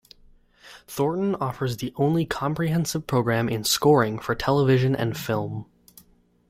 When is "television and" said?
4.33-5.15